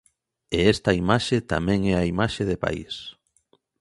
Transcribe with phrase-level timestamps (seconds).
[0.57, 2.93] E esta imaxe tamén é a imaxe de país.